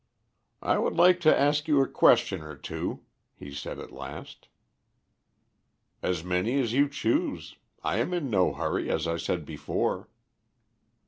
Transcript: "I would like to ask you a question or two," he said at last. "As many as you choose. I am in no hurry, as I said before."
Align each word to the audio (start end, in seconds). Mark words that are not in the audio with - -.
"I 0.63 0.79
would 0.79 0.95
like 0.95 1.19
to 1.19 1.39
ask 1.39 1.67
you 1.67 1.79
a 1.83 1.87
question 1.87 2.41
or 2.41 2.55
two," 2.55 3.03
he 3.35 3.51
said 3.51 3.77
at 3.77 3.91
last. 3.91 4.47
"As 6.01 6.23
many 6.23 6.59
as 6.59 6.73
you 6.73 6.89
choose. 6.89 7.57
I 7.83 7.99
am 7.99 8.11
in 8.11 8.31
no 8.31 8.51
hurry, 8.51 8.89
as 8.89 9.05
I 9.07 9.17
said 9.17 9.45
before." 9.45 10.09